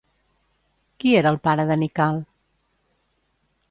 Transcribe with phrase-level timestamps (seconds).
[1.03, 2.21] Qui era el pare de Nikkal?